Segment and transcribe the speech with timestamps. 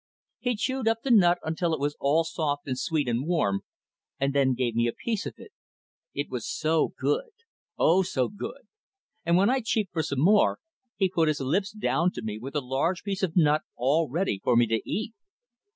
[0.39, 3.61] He chewed up the nut until it was all soft and sweet and warm,
[4.19, 5.51] and then gave me a piece of it.
[6.15, 7.29] It was so good!
[7.77, 8.63] oh, so good!
[9.25, 10.57] and when I cheeped for some more,
[10.95, 14.41] he put his lips down to me with a large piece of nut all ready
[14.43, 15.13] for me to eat.